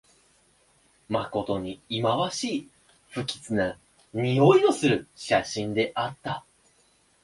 [1.09, 2.69] まことにいまわしい、
[3.11, 3.77] 不吉な
[4.15, 6.43] においのする写真であった